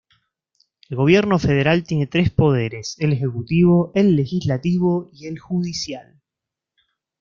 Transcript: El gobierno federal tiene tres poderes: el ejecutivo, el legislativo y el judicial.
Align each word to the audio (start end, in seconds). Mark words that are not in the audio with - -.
El 0.89 0.97
gobierno 0.97 1.37
federal 1.37 1.83
tiene 1.83 2.07
tres 2.07 2.31
poderes: 2.31 2.95
el 2.97 3.13
ejecutivo, 3.13 3.91
el 3.93 4.15
legislativo 4.15 5.11
y 5.13 5.27
el 5.27 5.37
judicial. 5.37 6.19